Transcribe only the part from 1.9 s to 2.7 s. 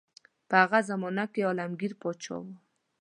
پاچا وو.